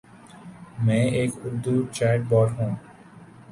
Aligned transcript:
میں 0.83 1.03
ایک 1.17 1.31
Urdu 1.45 1.75
chat 1.95 2.19
bot 2.29 2.49
ہوں۔ 2.59 2.73